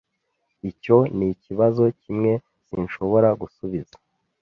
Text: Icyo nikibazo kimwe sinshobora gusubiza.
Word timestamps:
Icyo 0.71 0.97
nikibazo 1.17 1.83
kimwe 2.01 2.31
sinshobora 2.65 3.29
gusubiza. 3.41 3.95